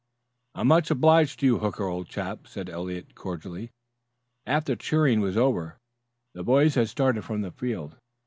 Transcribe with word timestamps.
"I'm 0.55 0.67
much 0.69 0.89
obliged 0.89 1.39
to 1.41 1.45
you, 1.45 1.59
Hooker, 1.59 1.85
old 1.85 2.07
chap," 2.09 2.47
said 2.47 2.71
Eliot 2.71 3.13
cordially, 3.13 3.69
after 4.47 4.71
the 4.73 4.77
cheering 4.81 5.21
was 5.21 5.37
over 5.37 5.73
and 6.33 6.39
the 6.39 6.43
boys 6.43 6.73
had 6.73 6.89
started 6.89 7.23
from 7.23 7.41
the 7.41 7.51
field. 7.51 7.97